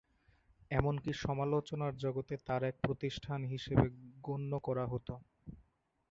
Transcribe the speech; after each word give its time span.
এমনকি 0.71 1.11
সমালোচনার 1.23 1.93
জগতে 1.97 2.35
তার 2.47 2.61
এক 2.63 2.75
প্রতিষ্ঠান 2.83 3.39
হিসাবে 3.51 3.85
গণ্য 4.23 4.51
করা 4.59 4.85
হত। 4.87 5.07